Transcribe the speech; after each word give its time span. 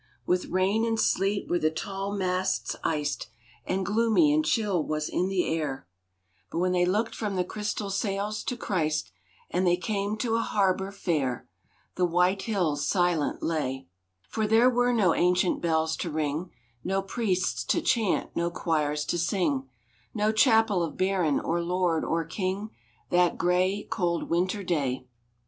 With 0.25 0.45
rain 0.47 0.83
and 0.83 0.99
sleet 0.99 1.47
were 1.47 1.59
the 1.59 1.69
tall 1.69 2.11
masts 2.11 2.75
iced, 2.83 3.27
And 3.67 3.85
gloomy 3.85 4.33
and 4.33 4.43
chill 4.43 4.83
was 4.83 5.11
the 5.11 5.45
air, 5.45 5.85
But 6.51 6.71
they 6.71 6.87
looked 6.87 7.13
from 7.13 7.35
the 7.35 7.43
crystal 7.43 7.91
sails 7.91 8.43
to 8.45 8.57
Christ, 8.57 9.11
And 9.51 9.67
they 9.67 9.77
came 9.77 10.17
to 10.17 10.37
a 10.37 10.41
harbor 10.41 10.91
fair. 10.91 11.47
The 11.97 12.05
white 12.07 12.41
hills 12.41 12.89
silent 12.89 13.43
lay, 13.43 13.85
For 14.27 14.47
there 14.47 14.71
were 14.71 14.91
no 14.91 15.13
ancient 15.13 15.61
bells 15.61 15.95
to 15.97 16.09
ring, 16.09 16.49
No 16.83 17.03
priests 17.03 17.63
to 17.65 17.79
chant, 17.79 18.31
no 18.35 18.49
choirs 18.49 19.05
to 19.05 19.19
sing, 19.19 19.69
No 20.15 20.31
chapel 20.31 20.81
of 20.81 20.97
baron, 20.97 21.39
or 21.39 21.61
lord, 21.61 22.03
or 22.03 22.25
king, 22.25 22.71
That 23.11 23.37
gray, 23.37 23.85
cold 23.91 24.31
winter 24.31 24.63
day. 24.63 25.05